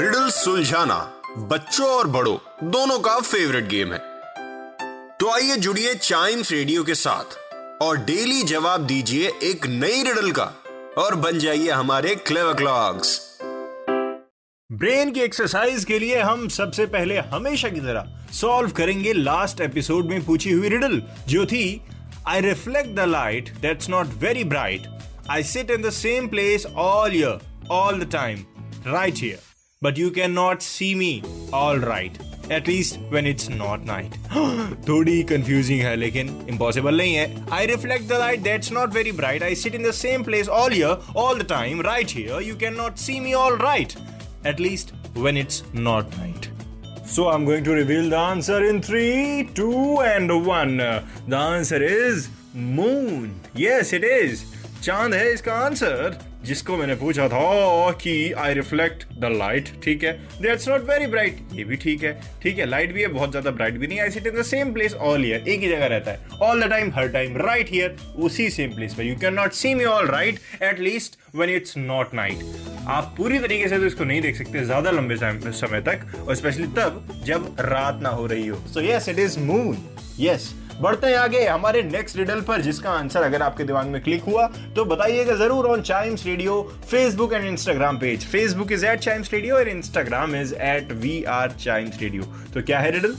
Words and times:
Riddle 0.00 0.28
सुलझाना 0.30 0.96
बच्चों 1.48 1.86
और 1.86 2.06
बड़ों, 2.06 2.36
दोनों 2.70 2.98
का 2.98 3.18
फेवरेट 3.20 3.66
गेम 3.68 3.92
है। 3.92 3.98
तो 5.18 5.30
आइए 5.30 5.56
जुड़िए 5.56 5.94
चाइम्स 5.94 6.52
रेडियो 6.52 6.84
के 6.84 6.94
साथ 6.94 7.36
और 7.82 7.96
डेली 8.04 8.42
जवाब 8.42 8.86
दीजिए 8.86 9.32
एक 9.42 9.66
नई 9.66 10.02
रिडल 10.02 10.30
का 10.38 10.44
और 10.98 11.14
बन 11.24 11.38
जाइए 11.38 11.70
हमारे 11.70 12.14
क्लेवर 12.14 12.54
क्लॉक्स 12.54 13.18
ब्रेन 14.70 15.10
की 15.12 15.20
एक्सरसाइज 15.20 15.84
के 15.84 15.98
लिए 15.98 16.20
हम 16.20 16.48
सबसे 16.48 16.86
पहले 16.86 17.18
हमेशा 17.34 17.68
की 17.68 17.80
तरह 17.80 18.16
सॉल्व 18.40 18.70
करेंगे 18.70 19.12
लास्ट 19.12 19.60
एपिसोड 19.60 20.08
में 20.10 20.24
पूछी 20.26 20.52
हुई 20.52 20.68
रिडल 20.68 21.00
जो 21.28 21.44
थी 21.46 21.64
I 22.28 22.40
reflect 22.40 22.96
the 22.96 23.08
light 23.08 23.52
that's 23.58 23.90
not 23.90 24.14
very 24.24 24.44
bright 24.54 24.88
I 25.30 25.42
sit 25.52 25.70
in 25.70 25.82
the 25.82 25.90
same 25.98 26.28
place 26.28 26.66
all 26.88 27.22
all 27.70 28.04
the 28.04 28.10
time 28.12 28.44
right 28.86 29.14
here 29.18 29.49
but 29.84 29.98
you 29.98 30.10
can 30.10 30.32
not 30.32 30.60
see 30.62 30.94
me 30.94 31.22
all 31.54 31.80
right 31.80 32.18
at least 32.52 32.98
when 33.12 33.26
it's 33.26 33.48
not 33.50 33.84
night 33.86 34.14
थोड़ी 34.88 35.22
confusing 35.30 35.80
है 35.82 35.94
लेकिन 35.96 36.28
impossible 36.50 36.96
नहीं 36.96 37.14
है 37.14 37.44
I 37.58 37.66
reflect 37.66 38.06
the 38.08 38.18
light 38.20 38.40
that's 38.42 38.72
not 38.72 38.94
very 38.94 39.12
bright 39.20 39.42
I 39.42 39.54
sit 39.62 39.74
in 39.74 39.88
the 39.88 39.92
same 40.00 40.22
place 40.24 40.48
all 40.58 40.74
year 40.78 41.12
all 41.16 41.38
the 41.38 41.46
time 41.50 41.80
right 41.82 42.10
here 42.16 42.42
you 42.48 42.56
can 42.56 42.74
not 42.76 42.98
see 43.06 43.18
me 43.20 43.32
all 43.44 43.56
right 43.62 43.94
at 44.44 44.60
least 44.60 44.92
when 45.14 45.36
it's 45.36 45.62
not 45.72 46.12
night. 46.18 46.50
So 47.06 47.28
I'm 47.28 47.44
going 47.44 47.64
to 47.64 47.72
reveal 47.72 48.08
the 48.10 48.18
answer 48.18 48.64
in 48.64 48.80
3, 48.82 49.50
2 49.54 50.00
and 50.02 50.46
1. 50.46 50.76
The 50.76 51.36
answer 51.36 51.82
is 51.82 52.28
moon. 52.54 53.34
Yes, 53.54 53.92
it 53.92 54.04
is. 54.04 54.44
चाँद 54.82 55.14
है 55.14 55.32
इसका 55.32 55.54
answer 55.54 56.18
जिसको 56.44 56.76
मैंने 56.76 56.94
पूछा 56.96 57.26
था 57.28 57.90
कि 58.02 58.12
आई 58.34 58.54
reflect 58.54 59.02
the 59.20 59.28
light 59.32 59.68
ठीक 59.84 60.04
है? 60.04 60.12
दैट्स 60.42 60.68
नॉट 60.68 60.88
वेरी 60.90 61.06
ब्राइट 61.06 61.38
ये 61.52 61.64
भी 61.64 61.76
ठीक 61.76 62.02
है। 62.02 62.12
ठीक 62.42 62.58
है 62.58 62.66
लाइट 62.66 62.92
भी 62.94 63.00
है, 63.02 63.06
बहुत 63.08 63.30
ज़्यादा 63.30 63.50
ब्राइट 63.50 63.74
भी 63.78 63.86
नहीं 63.86 64.00
I 64.00 64.10
sit 64.10 64.26
in 64.26 64.34
the 64.34 64.42
same 64.42 64.72
place 64.72 64.94
all 64.94 65.24
year 65.26 65.48
एक 65.48 65.60
ही 65.60 65.68
जगह 65.68 65.86
रहता 65.86 66.10
है। 66.10 66.38
ऑल 66.42 66.62
द 66.62 66.70
टाइम 66.70 66.92
हर 66.94 67.08
टाइम 67.08 67.36
राइट 67.38 67.70
हियर 67.70 67.96
उसी 68.18 68.48
सेम 68.50 68.74
प्लेस 68.74 68.94
पर। 68.94 69.02
You 69.02 69.16
can 69.20 69.34
not 69.34 69.52
see 69.52 69.74
me 69.74 69.84
all 69.84 70.06
right 70.08 70.38
at 70.62 70.80
least 70.80 71.18
when 71.36 71.50
it's 71.50 71.76
not 71.78 72.14
night 72.14 72.44
आप 72.88 73.14
पूरी 73.16 73.38
तरीके 73.38 73.68
से 73.68 73.78
तो 73.78 73.86
इसको 73.86 74.04
नहीं 74.04 74.20
देख 74.22 74.36
सकते 74.36 74.64
ज़्यादा 74.64 74.90
लंबे 74.90 75.16
समय 75.16 75.80
तक, 75.80 76.06
और 76.26 76.34
स्पेशली 76.34 76.66
तब, 76.76 77.22
जब 77.24 77.56
रात 77.60 78.00
ना 78.02 78.08
हो 78.08 78.26
रही 78.26 78.46
हो। 78.46 78.62
So 78.74 78.80
yes 78.82 79.08
it 79.08 79.18
is 79.18 79.38
moon 79.40 79.76
yes 80.20 80.52
बढ़ते 80.80 81.06
हैं 81.06 81.16
आगे 81.16 81.44
हमारे 81.46 81.82
नेक्स्ट 81.82 82.16
रिडल 82.16 82.40
पर, 82.40 82.60
जिसका 82.62 82.90
आंसर 82.90 83.22
अगर 83.22 83.42
आपके 83.42 83.64
दिमाग 83.64 83.86
में 83.86 84.00
क्लिक 84.02 84.22
हुआ 84.24 84.46
तो 84.76 84.84
बताइएगा 84.84 85.34
ज़रूर 85.36 85.66
on 85.66 85.82
Chimes 85.82 86.24
Radio 86.26 86.62
Facebook 86.90 87.32
and 87.32 87.44
Instagram 87.46 87.98
page 87.98 88.26
Facebook 88.26 88.72
is 88.72 88.86
at 88.86 89.00
Chimes 89.00 89.32
Radio 89.32 89.56
और 89.56 89.68
Instagram 89.68 90.36
is 90.36 90.54
at 90.54 90.92
we 90.94 91.22
are 91.30 91.52
Chimes 91.58 92.00
Radio 92.02 92.22
तो 92.54 92.62
क्या 92.62 92.78
है 92.80 92.90
riddle 92.90 93.16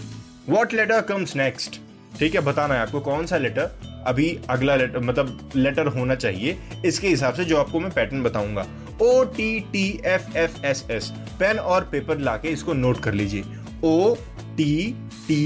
what 0.50 0.74
letter 0.74 1.02
comes 1.04 1.36
next 1.36 1.80
ठीक 2.20 2.36
है, 2.36 2.42
बताना 2.42 2.74
है 2.74 2.80
आपको 2.82 3.00
कौन 3.02 3.26
सा 3.26 3.38
लेटर 3.38 3.72
अभी 4.08 4.38
अगला 4.50 4.76
लेटर 4.76 5.00
मतलब 5.00 5.52
लेटर 5.56 5.88
होना 5.88 6.16
चाहिए। 6.16 6.58
इसके 6.86 7.08
हिसाब 7.08 7.34
से 7.34 7.46
जो 7.46 7.58
आपको 7.58 7.80
मैं 7.80 7.92
पैटर्न 7.92 8.24
बताऊँगा। 8.24 8.66
O 9.02 9.24
T 9.36 9.60
T 9.74 9.86
F 10.06 10.38
F 10.38 10.66
S 10.66 10.86
S 10.92 11.12
pen 11.40 11.60
और 11.60 11.88
पेपर 11.92 12.18
लाके 12.20 12.50
इसको 12.50 12.74
नोट 12.74 13.04
कर 13.04 13.14
लीजिए। 13.14 13.44
O 13.84 14.14
T 14.58 14.96
T 15.28 15.44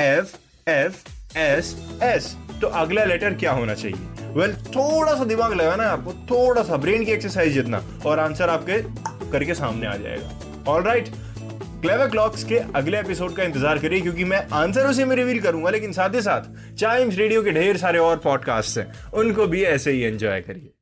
F 0.00 0.36
F 0.70 1.02
S 1.36 1.74
S 2.02 2.34
तो 2.60 2.66
अगला 2.66 3.04
लेटर 3.04 3.34
क्या 3.34 3.52
होना 3.52 3.74
चाहिए? 3.74 3.98
वेल 4.34 4.52
well, 4.52 4.66
थोड़ा 4.76 5.14
सा 5.14 5.24
दिमाग 5.24 5.52
लगाना 5.52 5.84
है 5.84 5.88
आपको 5.88 6.12
थोड़ा 6.30 6.62
सा 6.62 6.76
ब्रेन 6.76 7.04
की 7.04 7.12
एक्सरसाइज 7.12 7.52
जितना 7.52 7.82
और 8.06 8.18
आंसर 8.18 8.48
आपके 8.48 8.80
करके 9.30 9.54
सामने 9.54 9.86
आ 9.86 9.96
जाएगा। 9.96 10.72
ऑल 10.72 10.82
राइट 10.82 11.08
क्लेवर 11.80 12.08
क्लॉक्स 12.08 12.44
के 12.44 12.58
अगले 12.76 12.98
एपिसोड 13.00 13.34
का 13.36 13.42
इंतज़ार 13.42 13.78
करिए 13.78 14.00
क्योंकि 14.00 14.24
मैं 14.24 14.46
आंसर 14.52 14.86
उसी 14.86 15.04
में 15.04 15.16
रिवील 15.16 15.40
करूँगा 15.40 15.70
लेकिन 15.70 15.92
साथ 15.92 16.14
ही 16.14 16.22
साथ 16.22 16.74
चाइम्स 16.74 17.16
रेडियो 17.16 17.42
के 17.42 17.50
ढेर 17.50 17.76
सारे 17.76 17.98
और 17.98 18.16
पॉडकास्ट 18.16 18.78
हैं 18.78 18.92
उनको 19.12 19.46
भी 19.46 19.62
ऐसे 19.64 19.92
ही 19.92 20.02
एंजॉय 20.02 20.40
करिए। 20.40 20.73